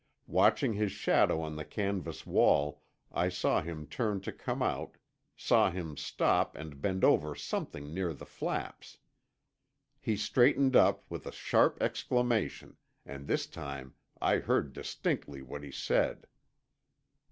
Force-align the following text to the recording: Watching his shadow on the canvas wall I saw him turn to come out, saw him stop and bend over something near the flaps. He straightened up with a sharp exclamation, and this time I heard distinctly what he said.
Watching 0.25 0.73
his 0.73 0.91
shadow 0.91 1.41
on 1.41 1.57
the 1.57 1.63
canvas 1.63 2.25
wall 2.25 2.81
I 3.11 3.29
saw 3.29 3.61
him 3.61 3.85
turn 3.85 4.19
to 4.21 4.31
come 4.31 4.63
out, 4.63 4.97
saw 5.37 5.69
him 5.69 5.95
stop 5.95 6.55
and 6.57 6.81
bend 6.81 7.03
over 7.03 7.35
something 7.35 7.93
near 7.93 8.11
the 8.11 8.25
flaps. 8.25 8.97
He 9.99 10.17
straightened 10.17 10.75
up 10.75 11.03
with 11.07 11.27
a 11.27 11.31
sharp 11.31 11.77
exclamation, 11.83 12.77
and 13.05 13.27
this 13.27 13.45
time 13.45 13.93
I 14.19 14.37
heard 14.39 14.73
distinctly 14.73 15.43
what 15.43 15.61
he 15.61 15.69
said. 15.69 16.25